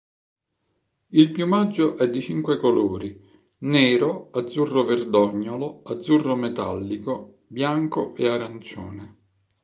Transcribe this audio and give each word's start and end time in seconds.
Il 1.09 1.29
piumaggio 1.29 1.95
è 1.95 2.09
di 2.09 2.21
cinque 2.23 2.57
colori: 2.57 3.21
nero, 3.59 4.31
azzurro 4.31 4.83
verdognolo, 4.83 5.83
azzurro 5.83 6.35
metallico, 6.35 7.41
bianco 7.45 8.15
e 8.15 8.27
arancione. 8.27 9.17